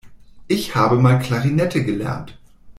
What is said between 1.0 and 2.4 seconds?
Klarinette gelernt.